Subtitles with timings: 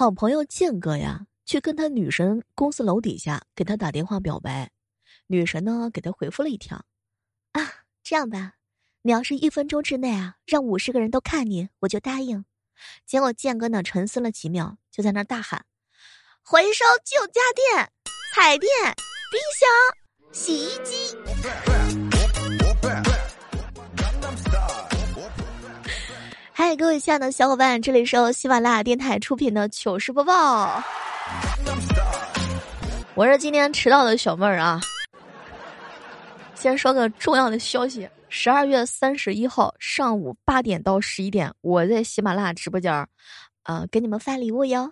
[0.00, 4.70] 好朋友建哥呀，去跟他女神公司楼底下给他打电话表白，
[5.26, 6.86] 女神呢给他回复了一条
[7.52, 8.54] ：“啊，这样吧，
[9.02, 12.46] 你要是一分钟之内啊让五十个人都看你，我就答应。”
[13.04, 15.66] 结果建哥呢沉思了几秒，就在那大喊
[16.40, 17.92] ：“回收旧家电、
[18.34, 18.70] 彩电、
[19.30, 21.14] 冰箱、洗衣机。”
[26.62, 30.84] 嗨，各位亲爱的小伙伴，这里是由喜马拉雅电台出品的糗事播报。
[33.14, 34.78] 我是今天迟到的小妹儿啊。
[36.54, 43.08] 先说个重要的消息：十二月三十一号上午八点到十一点，我在喜马拉雅直播间儿，
[43.62, 44.86] 呃，给你们发礼物哟。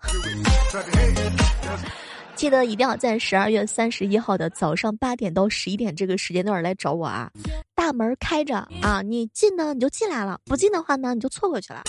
[2.38, 7.28] 记得一定要在十二月三十一号的早上八点到十一点这个时间段来找我啊！
[7.74, 11.82] 大门开着啊，你进呢你就进来了，不进的话呢你就错过去了。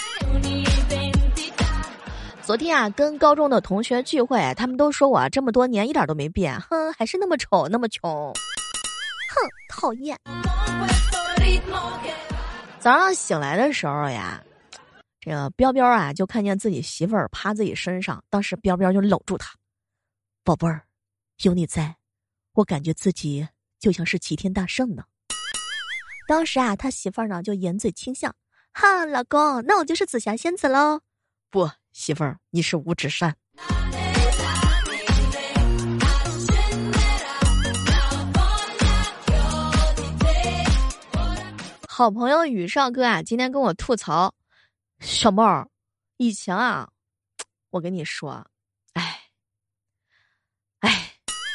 [2.41, 8.33] 昨天啊，跟高中的同学聚会，他们都说我这么多年一点都没变，哼，还是那么丑那么穷，哼，
[9.69, 10.17] 讨厌。
[12.79, 14.41] 早上醒来的时候呀，
[15.21, 19.51] 这个彪彪啊就看见自己媳妇儿趴自己身上，当时彪彪就搂住他。
[20.49, 20.81] 宝贝儿，
[21.43, 21.95] 有你在，
[22.53, 23.47] 我感觉自己
[23.77, 25.03] 就像是齐天大圣呢。
[26.27, 28.33] 当时啊，他媳妇儿呢就掩嘴轻笑
[28.73, 31.01] ：“哈，老公，那我就是紫霞仙子喽。”
[31.51, 33.37] 不，媳妇儿，你是五指山。
[41.87, 44.33] 好朋友宇少哥啊，今天跟我吐槽
[44.99, 45.69] ：“小妹儿，
[46.17, 46.89] 以前啊，
[47.69, 48.49] 我跟你说。”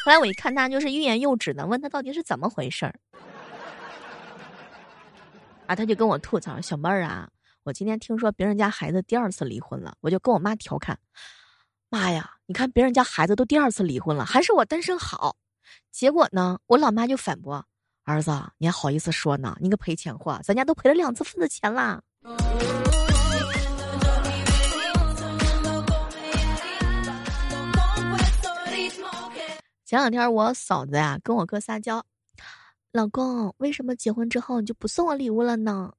[0.05, 2.93] 后来我一看他就是欲言又止的，问他到底是怎么回事儿，
[5.65, 7.27] 啊，他就跟我吐槽：“小妹儿啊，
[7.63, 10.99] 我今天听说别人家孩子第二次离婚了，我就跟我妈调侃，
[11.89, 15.37] 妈呀，你看别人家孩子都第二次离婚了，还是我单身好。
[15.89, 17.65] 结果呢，我老妈就反驳：
[18.03, 19.57] 儿子，你还好意思说呢？
[19.59, 21.99] 你个赔钱货，咱家都赔了两次份子钱啦。”
[29.95, 32.03] 前两天我嫂子呀跟我哥撒娇，
[32.91, 35.93] 老公为什么结婚之后你就不送我礼物了呢？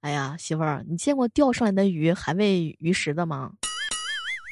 [0.00, 3.52] 哎呀，媳妇儿，你见过钓上来的鱼还喂鱼食的吗？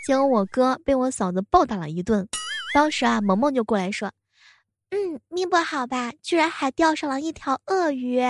[0.06, 2.24] 结果我哥被我嫂子暴打了一顿，
[2.72, 4.12] 当时啊，萌萌就过来说
[4.94, 8.20] ：“嗯，命不好吧，居然还钓上了一条鳄鱼。”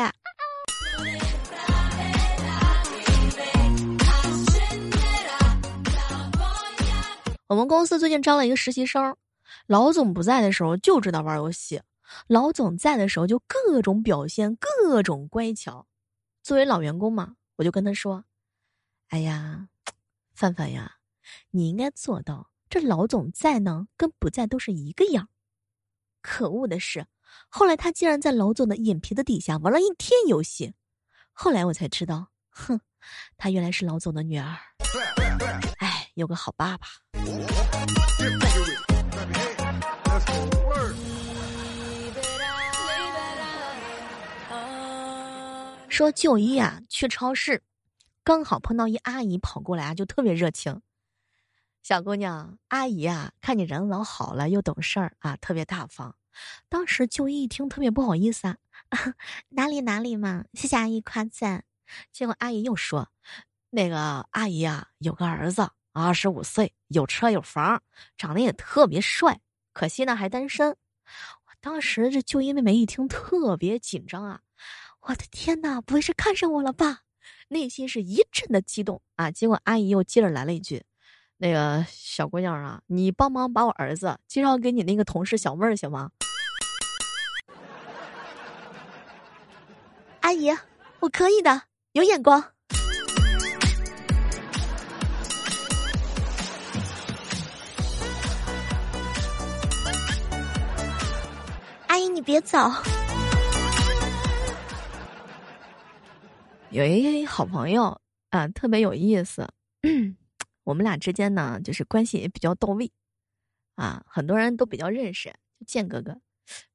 [7.48, 9.14] 我们公司最近招了一个实习生。
[9.66, 11.80] 老总不在的时候就知道玩游戏，
[12.26, 15.86] 老总在的时候就各种表现，各种乖巧。
[16.42, 18.26] 作为老员工嘛，我就跟他说
[19.08, 19.68] ：“哎呀，
[20.34, 20.96] 范范呀，
[21.50, 25.30] 你应该做到这老总在呢，跟不在都是一个样。”
[26.20, 27.06] 可恶的是，
[27.48, 30.74] 后来他竟然在老总的眼皮子底下玩了一天游戏。
[31.32, 32.80] 后来我才知道，哼，
[33.38, 34.56] 他原来是老总的女儿。
[35.78, 36.86] 哎，有个好爸爸。
[45.94, 47.62] 说就医啊，去超市，
[48.24, 50.82] 刚好碰到一阿姨跑过来啊，就特别热情。
[51.84, 56.16] 小姑娘，阿姨啊，看你人老好了，又懂事儿啊，特别大方。
[56.68, 58.56] 当时就医一听，特别不好意思啊，
[59.50, 61.64] 哪里哪里嘛，谢谢阿姨夸赞。
[62.10, 63.08] 结果阿姨又说，
[63.70, 67.80] 那个阿姨啊，有个儿子，二十五岁，有车有房，
[68.16, 69.40] 长得也特别帅，
[69.72, 70.76] 可惜呢还单身。
[71.60, 74.40] 当时这就医妹妹一听，特别紧张啊。
[75.06, 77.00] 我的天哪，不会是看上我了吧？
[77.48, 79.30] 内心是一阵的激动啊！
[79.30, 80.82] 结果阿姨又接着来了一句
[81.36, 86.10] ：“那个小姑娘啊，你帮忙把我儿子介绍给你那个同事小妹儿行吗？”
[90.20, 90.48] 阿姨，
[91.00, 92.42] 我可以的，有眼光。
[101.88, 102.58] 阿姨，你别走。
[106.74, 108.00] 有一好朋友
[108.30, 109.48] 啊，特别有意思。
[110.64, 112.90] 我们俩之间呢，就是关系也比较到位
[113.76, 115.32] 啊，很多人都比较认识。
[115.64, 116.20] 建哥哥，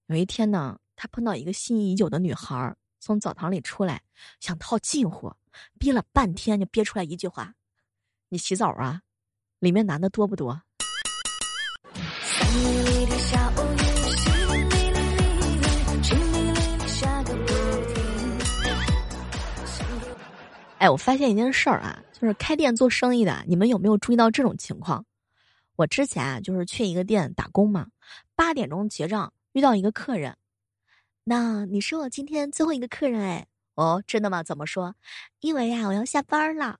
[0.05, 4.01] 有一天呢，他碰到一个心仪已久的女孩，从澡堂里出来，
[4.39, 5.35] 想套近乎，
[5.77, 7.53] 憋了半天就憋出来一句话
[8.31, 9.01] ：“你洗澡啊？
[9.59, 10.61] 里面男的多不多？”
[20.79, 25.05] 哎，我发现一件事儿啊，就是开店做生意的，你们有没有注意到这种情况？
[25.75, 27.87] 我之前啊，就是去一个店打工嘛，
[28.33, 30.37] 八点钟结账，遇到一个客人，
[31.25, 34.41] 那你是我今天最后一个客人哎，哦，真的吗？
[34.41, 34.95] 怎么说？
[35.41, 36.79] 因为呀，我要下班了。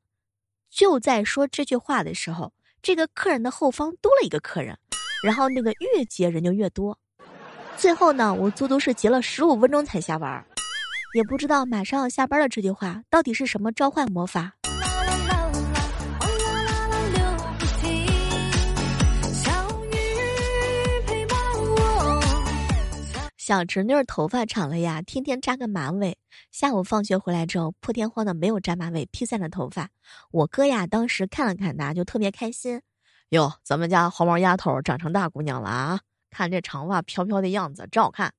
[0.70, 4.80] 就在说这句话的时候，这个客人的后方多了一个客人，
[5.26, 6.98] 然后那个越结人就越多，
[7.76, 10.46] 最后呢，我足足是结了十五分钟才下班，
[11.14, 14.54] 也不知道马上要下班了这句话到底是什么召唤魔法。
[23.38, 26.16] 小侄女儿头发长了呀，天天扎个马尾。
[26.52, 29.90] 下午放学回来之后，破天荒的没有扎马尾，披散了头发。
[30.30, 32.80] 我哥呀，当时看了看她，就特别开心。
[33.30, 36.00] 哟，咱们家黄毛丫头长成大姑娘了啊！
[36.30, 38.32] 看这长发飘飘的样子，真好看。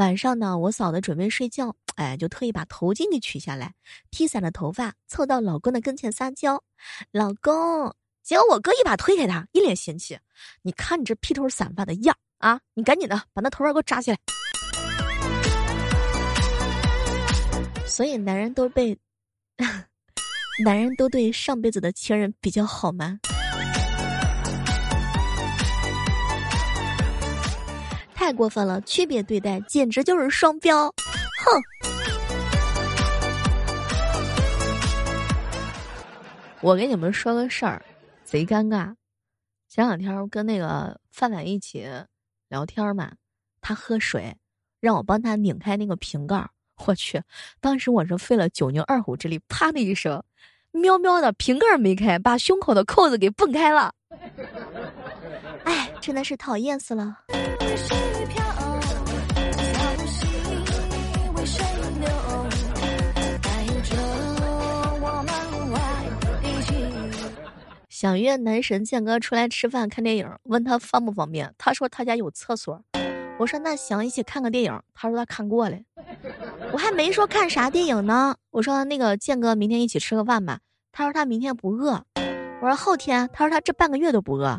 [0.00, 3.74] 晚上呢，我嫂子准备睡觉，哎，就特意把头巾给取下来，
[4.08, 6.64] 披散了头发，凑到老公的跟前撒娇
[7.12, 7.94] ：“老公。”
[8.24, 10.18] 结果我哥一把推开他，一脸嫌弃
[10.64, 12.58] ：“你看你这披头散发的样。”啊！
[12.72, 14.16] 你赶紧的把那头发给我扎起来。
[17.86, 18.98] 所以男人都被，
[20.64, 23.18] 男人都对上辈子的情人比较好吗？
[28.30, 30.86] 太过分了，区别对待简直就是双标！
[30.86, 31.60] 哼！
[36.60, 37.82] 我给你们说个事儿，
[38.22, 38.94] 贼尴尬。
[39.68, 41.90] 前两天跟那个范范一起。
[42.48, 43.10] 聊天嘛，
[43.60, 44.36] 他喝水，
[44.78, 46.48] 让我帮他拧开那个瓶盖。
[46.86, 47.20] 我去，
[47.60, 50.22] 当时我是费了九牛二虎之力，啪的一声，
[50.70, 53.92] 喵喵的瓶盖没开，把胸口的扣子给蹦开了。
[55.64, 57.18] 哎，真的是讨厌死了。
[67.88, 71.52] 想约男神建哥出来吃饭看电影，问他方不方便。
[71.58, 72.82] 他说他家有厕所。
[73.38, 74.82] 我说那行，一起看个电影。
[74.94, 75.76] 他说他看过了。
[76.72, 78.34] 我还没说看啥电影呢。
[78.50, 80.60] 我说那个建哥明天一起吃个饭吧。
[80.92, 82.02] 他说他明天不饿。
[82.62, 83.28] 我说后天。
[83.34, 84.58] 他说他这半个月都不饿。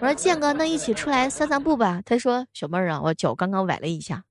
[0.00, 2.00] 我说建哥那一起出来散散步吧。
[2.04, 4.22] 他说小妹儿啊，我脚刚刚崴了一下。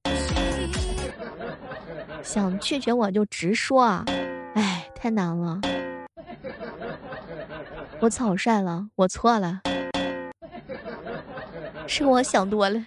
[2.21, 4.05] 想拒绝我就直说啊，
[4.55, 5.59] 哎，太难了。
[7.99, 9.61] 我草率了，我错了，
[11.87, 12.83] 是我想多了。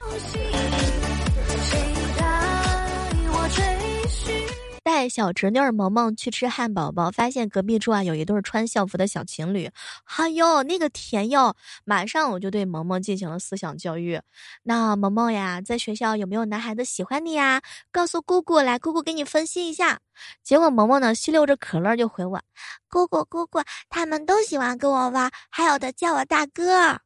[4.86, 9.68] 带小侄女儿萌萌去吃汉堡包，发现隔壁桌啊有一对穿校服的小情侣，
[10.16, 11.56] 哎呦那个甜哟！
[11.84, 14.20] 马上我就对萌萌进行了思想教育。
[14.62, 17.60] 那萌萌呀，在学校有没有男孩子喜欢你呀？
[17.90, 19.98] 告诉姑姑来，姑姑给你分析一下。
[20.44, 22.40] 结果萌萌呢，吸溜着可乐就回我
[22.88, 23.60] ：“姑姑姑姑，
[23.90, 26.96] 他们都喜欢跟我玩，还有的叫我大哥。”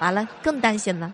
[0.00, 1.12] 完了，更担心了。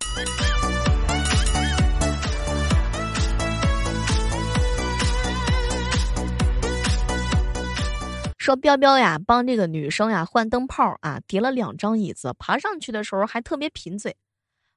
[8.45, 14.15] 说彪彪呀，帮这个女生呀换灯泡啊，叠了两张椅子，爬上去的时候还特别贫嘴。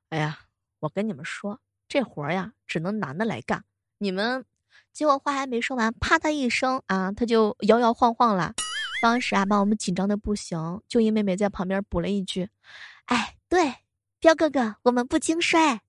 [0.07, 0.39] 哎呀，
[0.79, 1.59] 我跟你们说，
[1.89, 3.65] 这活儿呀只能男的来干。
[3.97, 4.45] 你们，
[4.93, 8.53] 结果话还没说完，啪的一声啊，他就摇摇晃晃了。
[9.01, 10.81] 当时啊，把我们紧张的不行。
[10.87, 12.47] 就一妹妹在旁边补了一句
[13.07, 13.73] ：“哎，对，
[14.21, 15.81] 彪哥哥，我们不经摔。”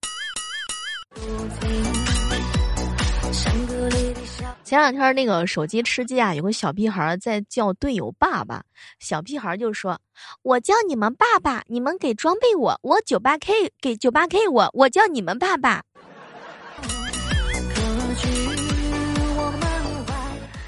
[4.68, 8.62] 前两天那个手机吃鸡啊，有个小屁孩在叫队友爸爸。
[8.98, 9.98] 小屁孩就说
[10.44, 15.82] ：“我叫你们爸爸，你们给装备我，我九八 K 给九八 K 我，我叫你们爸爸。”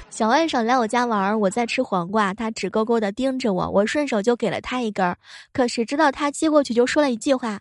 [0.09, 5.15] 小外甥来我家玩，我在吃黄瓜，他直勾勾的盯着我，我顺手就给了他一根儿，
[5.53, 7.59] 可谁知道他接过去就说了一句话：“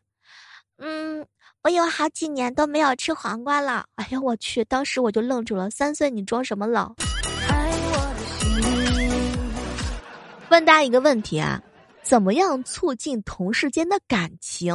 [0.80, 1.26] 嗯。”
[1.62, 4.64] 我有好几年都没有吃黄瓜了，哎呀，我去！
[4.64, 5.68] 当时我就愣住了。
[5.68, 6.94] 三岁，你装什么老？
[10.48, 11.62] 问大家一个问题啊，
[12.02, 14.74] 怎么样促进同事间的感情？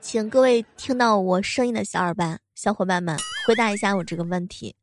[0.00, 4.74] 请各位听到我声音的小伙伴、小伙伴们回答一下我这个问题：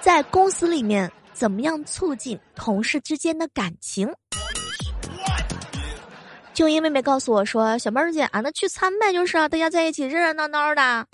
[0.00, 4.12] 在公司里面，怎么样促进同事之间的感情？
[6.54, 11.06] 就英妹妹告诉我说：“小妹儿姐，俺那聚餐呗，就是啊大家在一起热热闹闹的。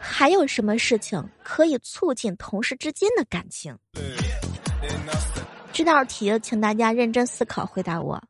[0.00, 3.76] 还有什么事情可以促进同事之间的感情？
[5.72, 8.20] 这道题，请大家认真思考，回答我。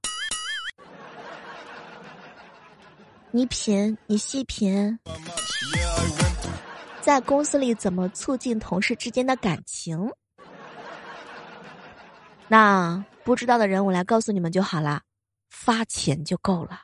[3.30, 4.98] 你品，你细品，
[7.00, 10.10] 在公司里怎么促进同事之间的感情？”
[12.46, 15.00] 那不知道的人，我来告诉你们就好了，
[15.48, 16.82] 发钱就够了。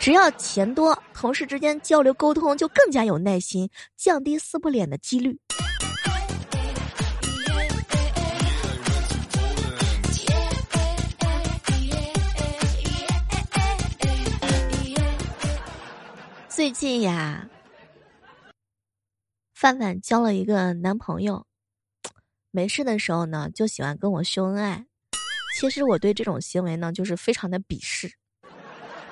[0.00, 5.38] 只要钱多，同事之间交流沟通就更加有耐心，降低撕破脸的几率。
[16.48, 17.48] 最近呀，
[19.52, 21.44] 范范交了一个男朋友，
[22.50, 24.86] 没事的时候呢，就喜欢跟我秀恩爱。
[25.60, 28.10] 其实我对这种行为呢，就是非常的鄙视。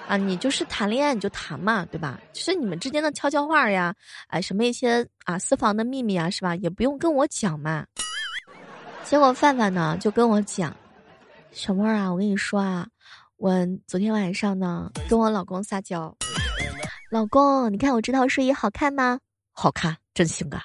[0.07, 2.21] 啊，你就是谈恋爱你就谈嘛，对吧？
[2.33, 3.93] 就是你们之间的悄悄话呀，
[4.29, 6.55] 哎，什么一些啊私房的秘密啊，是吧？
[6.55, 7.85] 也不用跟我讲嘛。
[9.03, 10.77] 结果范范呢就跟我讲，
[11.51, 12.87] 小妹儿啊，我跟你说啊，
[13.37, 13.53] 我
[13.89, 16.17] 昨天晚上呢跟我老公撒娇。
[17.11, 19.19] 老公，你看我这套睡衣好看吗？
[19.51, 20.63] 好看，真性感。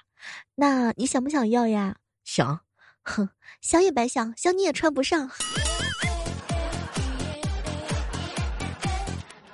[0.54, 1.96] 那你想不想要呀？
[2.24, 2.60] 想。
[3.04, 3.28] 哼，
[3.62, 5.28] 想也白想，想你也穿不上。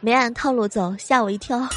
[0.07, 1.67] 没按套路走，吓我一跳。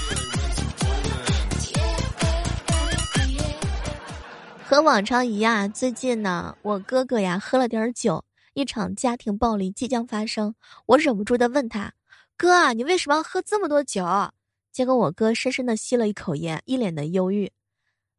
[4.64, 10.54] 和往常一样，最近呢，我哥哥呀喝了点酒，一场家庭暴力即将发生。
[10.86, 11.92] 我忍不住的问他
[12.38, 14.06] ：“哥，你为什么要喝这么多酒？”
[14.70, 17.50] 结果我哥深深的吸了一口烟，一脸的忧郁，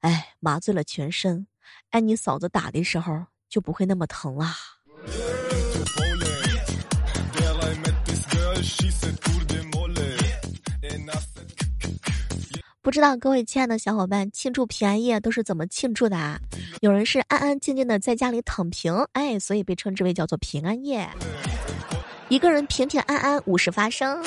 [0.02, 1.48] 哎，麻醉了全身，
[1.92, 4.48] 挨你嫂子打的时候就不会那么疼了。
[12.84, 16.40] 不知道各位亲爱的小伙伴庆祝平安夜都是怎么庆祝的啊？
[16.80, 21.08] 有人是安安静静的在家里躺平，哎，所以被称之为叫做平安夜。
[22.28, 24.20] 一个人平平安安，无事发生。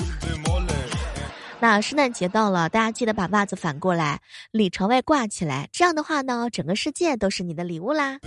[1.59, 4.21] 那圣诞节到了，大家记得把袜子反过来，
[4.53, 5.69] 里朝外挂起来。
[5.73, 8.21] 这样的话呢，整个世界都是你的礼物啦。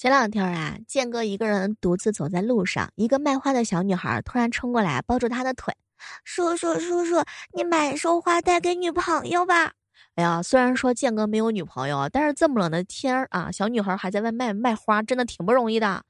[0.00, 5.76] 前两天啊，建哥一个人独自走在路上，一个卖花的小女孩突然冲过来，抱住他的腿。
[6.24, 9.72] 叔叔，叔叔，你买束花带给女朋友吧。
[10.14, 16.02] 哎呀，虽然说建哥没有女朋友，但是这么冷的天儿啊，小女孩还在外卖卖花，真的挺不容易的。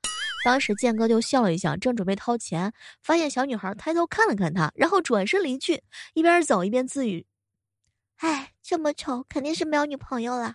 [0.44, 5.82] 当时建哥就笑了一笑，正准备掏钱，发现小女孩抬头看了看他，然后转身离去，
[6.14, 7.26] 一边走一边自语
[8.18, 10.54] ：“哎，这么丑，肯定是没有女朋友了。”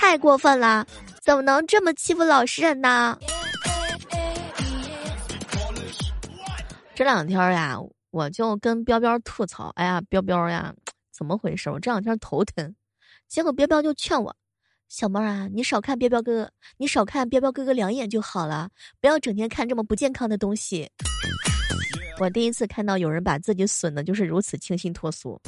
[0.00, 0.86] 太过分了，
[1.20, 3.18] 怎么能这么欺负老实人呢？
[6.94, 7.76] 这两天呀，
[8.10, 10.72] 我就跟彪彪吐槽：“哎呀，彪彪呀，
[11.12, 11.68] 怎么回事？
[11.68, 12.72] 我这两天头疼。”
[13.26, 14.34] 结果彪彪就劝我
[14.88, 20.88] ：“小妹啊，你少看彪彪哥哥，你少看彪彪哥哥两眼就好了，不要整天看这么不健康的东西。
[22.20, 25.40] ”我第一次看到有人把自己损的就是如此清新脱俗。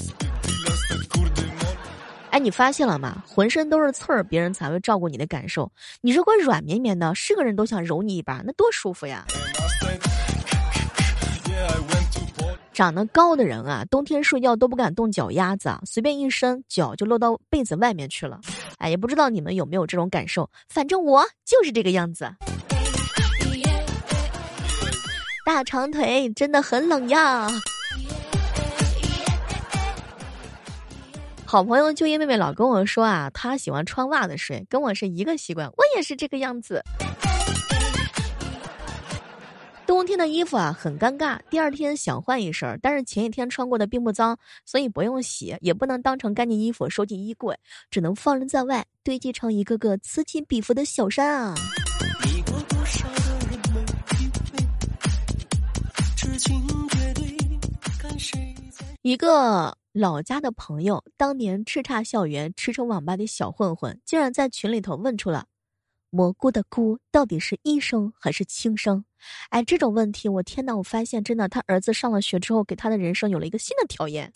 [2.30, 3.22] 哎，你发现了吗？
[3.26, 5.70] 浑身都是刺儿，别人才会照顾你的感受。
[6.00, 9.24] 你如果软绵绵的，是个人都想揉你一把，那多舒服呀！
[12.72, 18.40] 长得高的人啊，冬天睡觉都不敢动脚丫子，随便一伸，脚就落到被子外面去了。
[18.78, 22.32] 哎，也不知道你们有没有这种感受，反正我就是这个样子。
[25.44, 27.48] 大长腿真的很冷呀。
[31.50, 36.80] 好朋友就业妹妹老跟我说啊，她喜欢穿袜子睡，跟我是一个习惯，我也是这个样子。
[39.84, 47.58] 冬天的衣服啊很尴尬，第二天想换一身，但是前一天穿过的并不脏，所以不用洗，也不能当成干净衣服收进衣柜，
[47.90, 51.56] 只能放任在外，堆积成一个个此起彼伏的小山啊。
[59.02, 65.46] 一个老家的朋友，当年叱咤校园、驰骋网吧的小混混，竟然在群里头问出了。
[66.10, 69.04] 蘑菇的菇到底是一声还是轻声？
[69.48, 70.76] 哎，这种问题，我天呐！
[70.76, 74.30] 我发现真的，他儿子上了学之后，给他的人生有了一个新的挑战。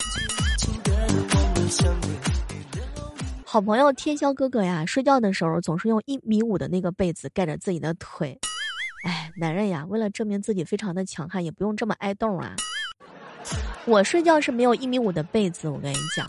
[3.45, 8.37] 好朋友天霄哥哥呀，睡觉的时候总是用一米五的那个被子盖着自己的腿。
[9.05, 12.57] 哎，男人呀，为了证明自己非常的强悍，也不用这么挨冻啊。
[13.85, 16.25] 我睡觉是没有一米五的被子，我跟你讲。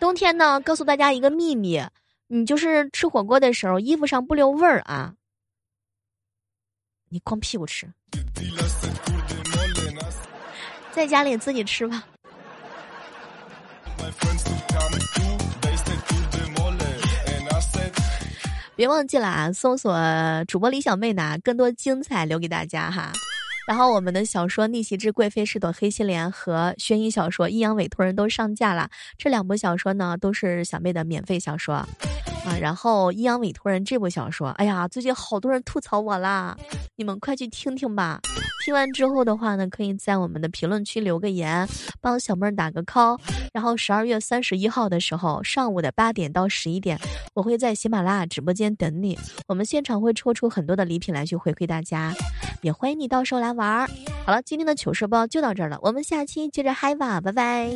[0.00, 1.80] 冬天呢，告诉大家一个秘密，
[2.26, 5.14] 你就是吃火锅的时候，衣服上不留味儿啊，
[7.08, 7.88] 你光屁股吃，
[10.92, 12.04] 在家里自己吃吧。
[18.78, 19.92] 别忘记了啊，搜索
[20.46, 23.10] 主播李小妹呢，更多精彩留给大家哈。
[23.66, 31.88] 然后我们的小说《逆袭之贵妃是朵黑心莲》和悬疑小说《阴阳委托人》都上架了，这两部小说呢都是小妹的免费小说，啊，
[32.60, 36.56] 然后《阴阳委托人》这部小说，哎呀，最近好多人吐槽我啦，
[36.94, 38.20] 你们快去听听吧。
[38.64, 41.66] 听完之后的话呢，可以在我们的评论区留个言，
[42.00, 43.18] 帮小妹儿打个 call。
[43.54, 46.98] 然后十二月三十一号的时候，上午的八点到十一点，
[47.34, 52.12] 我会在喜马拉雅直播间等你，我们现场会抽出很多的礼品来去回馈大家。
[52.60, 53.88] 也欢迎你到时候来玩儿。
[54.26, 57.70] 好了，今天的糗事播报就到这儿了，我们下期接着嗨吧，拜拜。